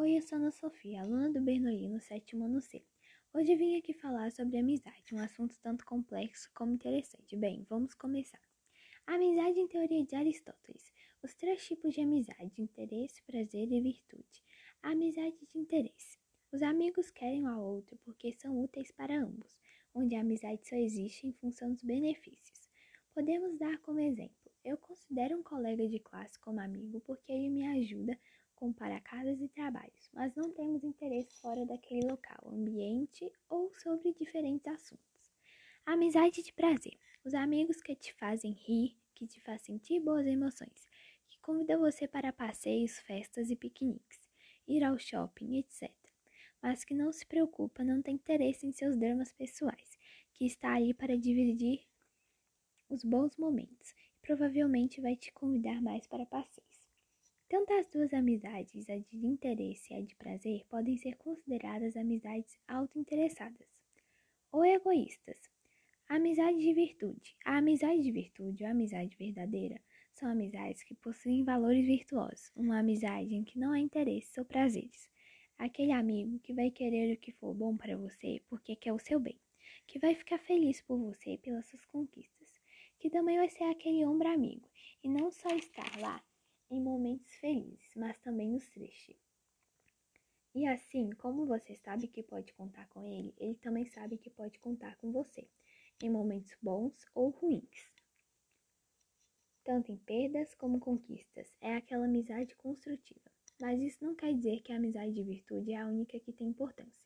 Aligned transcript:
Oi, 0.00 0.16
eu 0.16 0.22
sou 0.22 0.38
Ana 0.38 0.50
Sofia, 0.50 1.02
aluna 1.02 1.30
do 1.30 1.42
Bernolino, 1.42 2.00
sétimo 2.00 2.46
ano 2.46 2.62
C. 2.62 2.82
Hoje 3.34 3.54
vim 3.54 3.76
aqui 3.76 3.92
falar 3.92 4.32
sobre 4.32 4.56
amizade, 4.56 5.14
um 5.14 5.18
assunto 5.18 5.54
tanto 5.60 5.84
complexo 5.84 6.50
como 6.54 6.72
interessante. 6.72 7.36
Bem, 7.36 7.66
vamos 7.68 7.92
começar. 7.92 8.40
amizade 9.06 9.60
em 9.60 9.68
teoria 9.68 10.02
de 10.02 10.16
Aristóteles. 10.16 10.90
Os 11.22 11.34
três 11.34 11.66
tipos 11.66 11.92
de 11.92 12.00
amizade: 12.00 12.62
interesse, 12.62 13.22
prazer 13.24 13.70
e 13.70 13.78
virtude. 13.78 14.42
A 14.82 14.92
amizade 14.92 15.36
de 15.46 15.58
interesse. 15.58 16.18
Os 16.50 16.62
amigos 16.62 17.10
querem 17.10 17.44
um 17.44 17.48
ao 17.48 17.62
outro 17.62 17.98
porque 18.02 18.32
são 18.32 18.58
úteis 18.58 18.90
para 18.90 19.22
ambos, 19.22 19.54
onde 19.94 20.14
a 20.14 20.22
amizade 20.22 20.66
só 20.66 20.76
existe 20.76 21.26
em 21.26 21.34
função 21.34 21.74
dos 21.74 21.82
benefícios. 21.82 22.70
Podemos 23.14 23.58
dar 23.58 23.78
como 23.80 24.00
exemplo: 24.00 24.50
eu 24.64 24.78
considero 24.78 25.36
um 25.36 25.42
colega 25.42 25.86
de 25.86 25.98
classe 25.98 26.40
como 26.40 26.58
amigo 26.58 27.00
porque 27.00 27.30
ele 27.30 27.50
me 27.50 27.66
ajuda 27.66 28.18
com 28.60 28.74
para 28.74 29.00
casas 29.00 29.40
e 29.40 29.48
trabalhos, 29.48 30.10
mas 30.12 30.34
não 30.36 30.52
temos 30.52 30.84
interesse 30.84 31.34
fora 31.40 31.64
daquele 31.64 32.06
local, 32.06 32.52
ambiente 32.52 33.32
ou 33.48 33.72
sobre 33.72 34.12
diferentes 34.12 34.68
assuntos. 34.68 35.32
Amizade 35.86 36.42
de 36.42 36.52
prazer. 36.52 36.98
Os 37.24 37.32
amigos 37.32 37.80
que 37.80 37.96
te 37.96 38.12
fazem 38.14 38.52
rir, 38.52 38.98
que 39.14 39.26
te 39.26 39.40
fazem 39.40 39.78
sentir 39.78 39.98
boas 39.98 40.26
emoções, 40.26 40.86
que 41.26 41.40
convidam 41.40 41.80
você 41.80 42.06
para 42.06 42.34
passeios, 42.34 42.98
festas 42.98 43.50
e 43.50 43.56
piqueniques, 43.56 44.20
ir 44.68 44.84
ao 44.84 44.98
shopping, 44.98 45.56
etc. 45.56 45.90
Mas 46.62 46.84
que 46.84 46.92
não 46.92 47.10
se 47.14 47.24
preocupa, 47.24 47.82
não 47.82 48.02
tem 48.02 48.16
interesse 48.16 48.66
em 48.66 48.72
seus 48.72 48.94
dramas 48.94 49.32
pessoais, 49.32 49.98
que 50.34 50.44
está 50.44 50.74
ali 50.74 50.92
para 50.92 51.16
dividir 51.16 51.86
os 52.90 53.02
bons 53.04 53.34
momentos 53.38 53.92
e 53.92 54.20
provavelmente 54.20 55.00
vai 55.00 55.16
te 55.16 55.32
convidar 55.32 55.80
mais 55.80 56.06
para 56.06 56.26
passeios. 56.26 56.69
Tanto 57.50 57.72
as 57.72 57.88
duas 57.88 58.14
amizades, 58.14 58.88
a 58.88 58.96
de 58.96 59.26
interesse 59.26 59.92
e 59.92 59.96
a 59.96 60.00
de 60.00 60.14
prazer, 60.14 60.64
podem 60.68 60.96
ser 60.96 61.16
consideradas 61.16 61.96
amizades 61.96 62.56
autointeressadas 62.68 63.66
ou 64.52 64.64
egoístas. 64.64 65.50
Amizade 66.08 66.58
de 66.60 66.72
virtude. 66.72 67.36
A 67.44 67.56
amizade 67.56 68.02
de 68.02 68.12
virtude 68.12 68.62
ou 68.62 68.68
a 68.68 68.70
amizade 68.70 69.16
verdadeira 69.16 69.80
são 70.14 70.30
amizades 70.30 70.84
que 70.84 70.94
possuem 70.94 71.42
valores 71.42 71.84
virtuosos, 71.84 72.52
uma 72.54 72.78
amizade 72.78 73.34
em 73.34 73.42
que 73.42 73.58
não 73.58 73.72
há 73.72 73.80
interesses 73.80 74.38
ou 74.38 74.44
prazeres. 74.44 75.10
Aquele 75.58 75.90
amigo 75.90 76.38
que 76.38 76.54
vai 76.54 76.70
querer 76.70 77.12
o 77.12 77.18
que 77.18 77.32
for 77.32 77.52
bom 77.52 77.76
para 77.76 77.96
você 77.96 78.40
porque 78.48 78.76
quer 78.76 78.92
o 78.92 79.00
seu 79.00 79.18
bem, 79.18 79.40
que 79.88 79.98
vai 79.98 80.14
ficar 80.14 80.38
feliz 80.38 80.80
por 80.82 80.98
você 80.98 81.36
pelas 81.38 81.66
suas 81.66 81.84
conquistas, 81.86 82.60
que 83.00 83.10
também 83.10 83.38
vai 83.38 83.48
ser 83.48 83.64
aquele 83.64 84.06
ombro 84.06 84.28
amigo 84.28 84.70
e 85.02 85.08
não 85.08 85.32
só 85.32 85.48
estar 85.48 85.98
lá 86.00 86.22
em 86.70 86.80
momentos 86.80 87.34
felizes, 87.36 87.90
mas 87.96 88.16
também 88.20 88.48
nos 88.48 88.68
tristes. 88.68 89.18
E 90.54 90.66
assim, 90.66 91.10
como 91.10 91.46
você 91.46 91.74
sabe 91.76 92.06
que 92.06 92.22
pode 92.22 92.52
contar 92.54 92.88
com 92.88 93.04
ele, 93.04 93.34
ele 93.38 93.56
também 93.56 93.86
sabe 93.86 94.16
que 94.16 94.30
pode 94.30 94.58
contar 94.60 94.96
com 94.96 95.10
você, 95.10 95.48
em 96.02 96.08
momentos 96.08 96.56
bons 96.62 97.04
ou 97.14 97.30
ruins. 97.30 97.90
Tanto 99.64 99.92
em 99.92 99.96
perdas 99.96 100.54
como 100.54 100.80
conquistas, 100.80 101.52
é 101.60 101.74
aquela 101.74 102.06
amizade 102.06 102.54
construtiva. 102.56 103.30
Mas 103.60 103.80
isso 103.80 104.04
não 104.04 104.14
quer 104.14 104.34
dizer 104.34 104.60
que 104.62 104.72
a 104.72 104.76
amizade 104.76 105.12
de 105.12 105.22
virtude 105.22 105.72
é 105.72 105.76
a 105.76 105.86
única 105.86 106.18
que 106.18 106.32
tem 106.32 106.48
importância. 106.48 107.04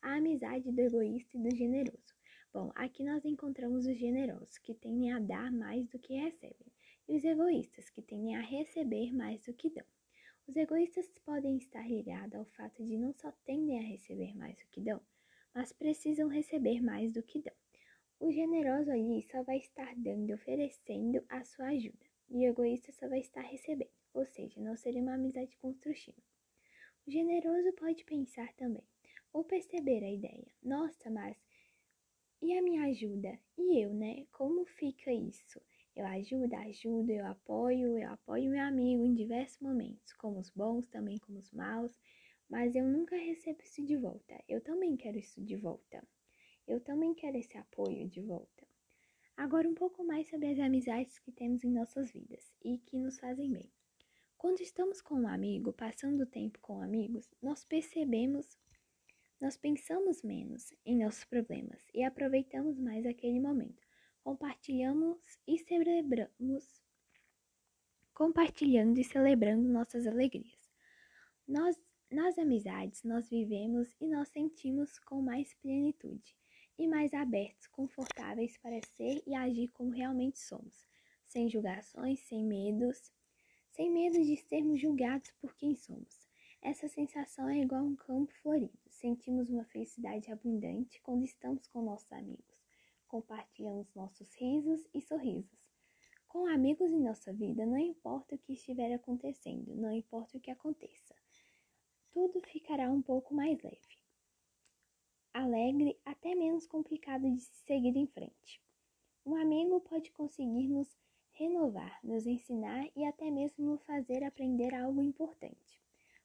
A 0.00 0.16
amizade 0.16 0.72
do 0.72 0.80
egoísta 0.80 1.36
e 1.36 1.42
do 1.42 1.54
generoso. 1.54 2.16
Bom, 2.52 2.72
aqui 2.74 3.04
nós 3.04 3.24
encontramos 3.24 3.86
os 3.86 3.98
generosos, 3.98 4.56
que 4.58 4.74
tendem 4.74 5.12
a 5.12 5.18
dar 5.18 5.52
mais 5.52 5.86
do 5.88 5.98
que 5.98 6.14
recebem 6.14 6.75
e 7.08 7.16
os 7.16 7.24
egoístas, 7.24 7.88
que 7.90 8.02
tendem 8.02 8.36
a 8.36 8.40
receber 8.40 9.12
mais 9.12 9.44
do 9.44 9.54
que 9.54 9.70
dão. 9.70 9.84
Os 10.48 10.56
egoístas 10.56 11.08
podem 11.24 11.56
estar 11.56 11.88
ligados 11.88 12.34
ao 12.34 12.44
fato 12.44 12.84
de 12.84 12.96
não 12.96 13.12
só 13.12 13.32
tendem 13.44 13.78
a 13.78 13.82
receber 13.82 14.36
mais 14.36 14.56
do 14.56 14.66
que 14.66 14.80
dão, 14.80 15.00
mas 15.54 15.72
precisam 15.72 16.28
receber 16.28 16.80
mais 16.80 17.12
do 17.12 17.22
que 17.22 17.42
dão. 17.42 17.54
O 18.18 18.30
generoso 18.30 18.90
ali 18.90 19.22
só 19.30 19.42
vai 19.42 19.58
estar 19.58 19.94
dando, 19.96 20.32
oferecendo 20.32 21.24
a 21.28 21.44
sua 21.44 21.66
ajuda, 21.66 22.06
e 22.30 22.46
o 22.46 22.50
egoísta 22.50 22.92
só 22.92 23.08
vai 23.08 23.20
estar 23.20 23.42
recebendo, 23.42 23.90
ou 24.14 24.24
seja, 24.24 24.60
não 24.60 24.76
seria 24.76 25.02
uma 25.02 25.14
amizade 25.14 25.56
construtiva. 25.58 26.22
O 27.06 27.10
generoso 27.10 27.72
pode 27.74 28.04
pensar 28.04 28.52
também, 28.54 28.84
ou 29.32 29.44
perceber 29.44 30.02
a 30.02 30.10
ideia: 30.10 30.46
nossa, 30.62 31.10
mas 31.10 31.36
e 32.40 32.52
a 32.56 32.62
minha 32.62 32.84
ajuda? 32.84 33.38
E 33.56 33.82
eu, 33.82 33.92
né? 33.92 34.26
Como 34.32 34.64
fica 34.64 35.12
isso? 35.12 35.60
Eu 35.96 36.04
ajudo, 36.04 36.54
ajudo, 36.56 37.10
eu 37.10 37.24
apoio, 37.24 37.98
eu 37.98 38.10
apoio 38.10 38.50
meu 38.50 38.62
amigo 38.62 39.02
em 39.02 39.14
diversos 39.14 39.58
momentos, 39.60 40.12
como 40.12 40.38
os 40.38 40.50
bons, 40.50 40.86
também 40.88 41.16
como 41.16 41.38
os 41.38 41.50
maus, 41.52 41.98
mas 42.50 42.76
eu 42.76 42.84
nunca 42.84 43.16
recebo 43.16 43.62
isso 43.62 43.82
de 43.82 43.96
volta. 43.96 44.38
Eu 44.46 44.60
também 44.60 44.94
quero 44.94 45.18
isso 45.18 45.42
de 45.42 45.56
volta. 45.56 46.06
Eu 46.68 46.82
também 46.82 47.14
quero 47.14 47.38
esse 47.38 47.56
apoio 47.56 48.06
de 48.10 48.20
volta. 48.20 48.68
Agora, 49.38 49.66
um 49.66 49.74
pouco 49.74 50.04
mais 50.04 50.28
sobre 50.28 50.48
as 50.48 50.58
amizades 50.58 51.18
que 51.18 51.32
temos 51.32 51.64
em 51.64 51.72
nossas 51.72 52.12
vidas 52.12 52.52
e 52.62 52.76
que 52.76 52.98
nos 52.98 53.18
fazem 53.18 53.50
bem. 53.50 53.72
Quando 54.36 54.60
estamos 54.60 55.00
com 55.00 55.14
um 55.14 55.28
amigo, 55.28 55.72
passando 55.72 56.26
tempo 56.26 56.58
com 56.60 56.82
amigos, 56.82 57.32
nós 57.40 57.64
percebemos, 57.64 58.58
nós 59.40 59.56
pensamos 59.56 60.22
menos 60.22 60.74
em 60.84 60.98
nossos 60.98 61.24
problemas 61.24 61.82
e 61.94 62.04
aproveitamos 62.04 62.78
mais 62.78 63.06
aquele 63.06 63.40
momento 63.40 63.85
compartilhamos 64.26 65.38
e 65.46 65.56
celebramos, 65.56 66.82
compartilhando 68.12 68.98
e 68.98 69.04
celebrando 69.04 69.68
nossas 69.68 70.04
alegrias. 70.04 70.68
Nós, 71.46 71.80
nas 72.10 72.36
amizades, 72.36 73.04
nós 73.04 73.30
vivemos 73.30 73.94
e 74.00 74.08
nós 74.08 74.28
sentimos 74.30 74.98
com 74.98 75.22
mais 75.22 75.54
plenitude 75.54 76.36
e 76.76 76.88
mais 76.88 77.14
abertos, 77.14 77.68
confortáveis 77.68 78.58
para 78.58 78.80
ser 78.96 79.22
e 79.24 79.32
agir 79.32 79.68
como 79.68 79.90
realmente 79.90 80.40
somos, 80.40 80.84
sem 81.28 81.48
julgações, 81.48 82.18
sem 82.18 82.44
medos, 82.44 83.12
sem 83.70 83.88
medo 83.88 84.20
de 84.20 84.36
sermos 84.38 84.80
julgados 84.80 85.30
por 85.40 85.54
quem 85.54 85.76
somos. 85.76 86.26
Essa 86.60 86.88
sensação 86.88 87.48
é 87.48 87.60
igual 87.60 87.82
a 87.82 87.84
um 87.84 87.94
campo 87.94 88.32
florido. 88.42 88.76
Sentimos 88.90 89.48
uma 89.48 89.64
felicidade 89.66 90.32
abundante 90.32 91.00
quando 91.00 91.22
estamos 91.22 91.68
com 91.68 91.80
nossos 91.80 92.10
amigos 92.10 92.55
compartilhamos 93.16 93.94
nossos 93.94 94.34
risos 94.34 94.86
e 94.92 95.00
sorrisos. 95.00 95.58
Com 96.28 96.46
amigos 96.46 96.90
em 96.90 97.00
nossa 97.00 97.32
vida, 97.32 97.64
não 97.64 97.78
importa 97.78 98.34
o 98.34 98.38
que 98.38 98.52
estiver 98.52 98.92
acontecendo, 98.92 99.74
não 99.74 99.90
importa 99.90 100.36
o 100.36 100.40
que 100.40 100.50
aconteça, 100.50 101.14
tudo 102.12 102.42
ficará 102.42 102.90
um 102.90 103.00
pouco 103.00 103.34
mais 103.34 103.62
leve, 103.62 103.98
alegre, 105.32 105.98
até 106.04 106.34
menos 106.34 106.66
complicado 106.66 107.22
de 107.22 107.40
se 107.40 107.64
seguir 107.64 107.96
em 107.96 108.06
frente. 108.06 108.60
Um 109.24 109.34
amigo 109.34 109.80
pode 109.80 110.10
conseguir 110.12 110.68
nos 110.68 110.94
renovar, 111.32 111.98
nos 112.04 112.26
ensinar 112.26 112.86
e 112.94 113.02
até 113.04 113.30
mesmo 113.30 113.64
nos 113.64 113.82
fazer 113.84 114.24
aprender 114.24 114.74
algo 114.74 115.02
importante. 115.02 115.80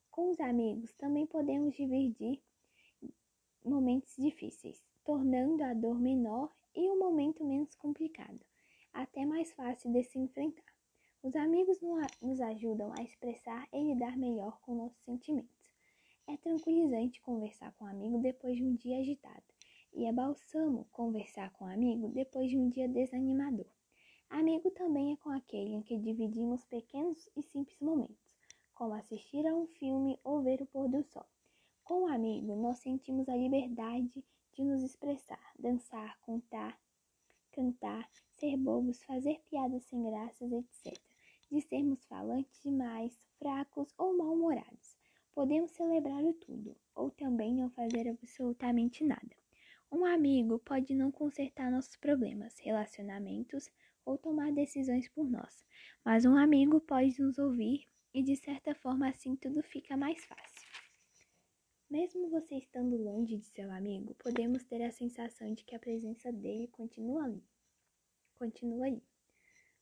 Com 0.09 0.30
os 0.30 0.40
amigos 0.41 0.94
também 0.96 1.25
podemos 1.25 1.74
dividir 1.74 2.41
momentos 3.63 4.13
difíceis, 4.18 4.84
tornando 5.06 5.63
a 5.63 5.74
dor 5.74 5.97
menor 5.97 6.51
e 6.76 6.90
um 6.90 7.00
momento 7.00 7.44
menos 7.44 7.76
complicado, 7.76 8.40
até 8.94 9.26
mais 9.26 9.52
fácil 9.54 9.92
de 9.92 10.04
se 10.04 10.20
enfrentar. 10.20 10.72
Os 11.24 11.36
amigos 11.36 11.80
nos 12.22 12.42
ajudam 12.42 12.94
a 12.98 13.04
expressar 13.04 13.68
e 13.72 13.84
lidar 13.84 14.18
melhor 14.18 14.59
com 14.62 14.76
nossos 14.76 15.04
sentimentos. 15.04 15.72
É 16.28 16.38
tranquilizante 16.38 17.22
conversar 17.22 17.72
com 17.74 17.86
um 17.86 17.90
amigo 17.90 18.18
depois 18.20 18.58
de 18.58 18.64
um 18.64 18.76
dia 18.76 19.00
agitado, 19.00 19.44
e 19.94 20.06
é 20.06 20.12
balsamo 20.12 20.88
conversar 20.92 21.52
com 21.54 21.66
um 21.66 21.68
amigo 21.68 22.08
depois 22.10 22.50
de 22.50 22.58
um 22.58 22.70
dia 22.70 22.88
desanimador. 22.88 23.68
Amigo 24.30 24.72
também 24.72 25.12
é 25.12 25.18
com 25.18 25.30
aquele 25.30 25.74
em 25.74 25.81
que 25.81 25.98
dividimos 25.98 26.64
pequenos 26.66 27.30
e 27.36 27.44
simples 27.44 27.80
momentos, 27.81 28.31
como 28.74 28.94
assistir 28.94 29.46
a 29.46 29.56
um 29.56 29.68
filme 29.68 30.18
ou 30.24 30.42
ver 30.42 30.62
o 30.62 30.66
pôr 30.66 30.88
do 30.88 31.04
sol. 31.04 31.25
Com 31.84 32.04
um 32.04 32.07
amigo, 32.07 32.56
nós 32.56 32.80
sentimos 32.80 33.28
a 33.28 33.36
liberdade 33.36 34.24
de 34.53 34.63
nos 34.63 34.83
expressar, 34.83 35.53
dançar, 35.57 36.19
contar, 36.21 36.80
cantar, 37.51 38.09
ser 38.38 38.57
bobos, 38.57 39.03
fazer 39.03 39.39
piadas 39.50 39.83
sem 39.86 40.01
graças, 40.03 40.51
etc. 40.51 41.00
De 41.51 41.62
sermos 41.62 42.06
falantes 42.06 42.62
demais, 42.63 43.18
fracos 43.38 43.94
ou 43.98 44.18
mal-humorados. 44.18 44.98
Podemos 45.33 45.71
celebrar 45.71 46.24
o 46.24 46.33
tudo, 46.33 46.75
ou 46.95 47.09
também 47.09 47.53
não 47.53 47.69
fazer 47.69 48.09
absolutamente 48.09 49.03
nada. 49.03 49.36
Um 49.92 50.06
amigo 50.06 50.59
pode 50.59 50.95
não 50.95 51.12
consertar 51.12 51.69
nossos 51.69 51.97
problemas, 51.97 52.57
relacionamentos 52.59 53.69
ou 54.06 54.18
tomar 54.18 54.51
decisões 54.51 55.07
por 55.09 55.30
nós, 55.30 55.65
mas 56.04 56.25
um 56.25 56.36
amigo 56.36 56.80
pode 56.80 57.21
nos 57.21 57.38
ouvir 57.38 57.88
e 58.13 58.24
de 58.24 58.36
certa 58.36 58.74
forma 58.75 59.09
assim 59.09 59.36
tudo 59.36 59.62
fica 59.62 59.95
mais 59.97 60.24
fácil. 60.25 60.70
Mesmo 61.92 62.30
você 62.30 62.56
estando 62.56 62.96
longe 62.96 63.36
de 63.36 63.46
seu 63.48 63.70
amigo, 63.70 64.16
podemos 64.16 64.64
ter 64.64 64.82
a 64.82 64.94
sensação 64.94 65.54
de 65.54 65.66
que 65.66 65.76
a 65.76 65.80
presença 65.80 66.32
dele 66.32 66.70
continua 66.70 67.26
ali. 67.26 67.44
Continua 68.36 68.86
aí, 68.86 69.04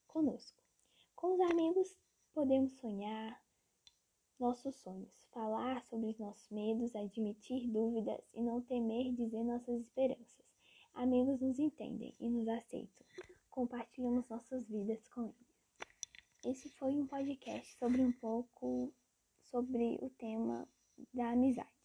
conosco. 0.08 0.60
Com 1.16 1.36
os 1.36 1.40
amigos, 1.52 1.96
podemos 2.34 2.74
sonhar, 2.80 3.40
nossos 4.40 4.76
sonhos, 4.78 5.14
falar 5.32 5.84
sobre 5.84 6.10
os 6.10 6.18
nossos 6.18 6.50
medos, 6.50 6.96
admitir 6.96 7.68
dúvidas 7.68 8.28
e 8.34 8.42
não 8.42 8.60
temer 8.60 9.14
dizer 9.14 9.44
nossas 9.44 9.80
esperanças. 9.80 10.44
Amigos 10.96 11.40
nos 11.40 11.60
entendem 11.60 12.16
e 12.20 12.28
nos 12.28 12.48
aceitam. 12.48 13.06
Compartilhamos 13.52 14.28
nossas 14.28 14.68
vidas 14.68 15.08
com 15.10 15.26
eles. 15.26 15.60
Esse 16.44 16.70
foi 16.70 16.96
um 16.96 17.06
podcast 17.06 17.72
sobre 17.78 18.02
um 18.02 18.12
pouco 18.14 18.92
sobre 19.44 20.00
o 20.02 20.10
tema 20.10 20.68
da 21.14 21.30
amizade. 21.34 21.79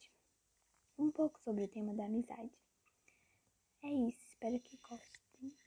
Um 0.97 1.11
pouco 1.11 1.41
sobre 1.41 1.65
o 1.65 1.69
tema 1.69 1.95
da 1.95 2.05
amizade. 2.05 2.53
É 3.83 3.89
isso, 3.89 4.27
espero 4.29 4.61
que 4.61 4.79
gostem. 4.79 5.24